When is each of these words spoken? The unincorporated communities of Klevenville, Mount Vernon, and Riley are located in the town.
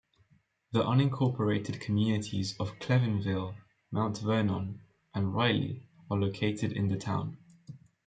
The 0.71 0.81
unincorporated 0.83 1.79
communities 1.79 2.55
of 2.59 2.79
Klevenville, 2.79 3.53
Mount 3.91 4.17
Vernon, 4.17 4.81
and 5.13 5.31
Riley 5.35 5.83
are 6.09 6.17
located 6.17 6.71
in 6.73 6.87
the 6.87 6.97
town. 6.97 7.37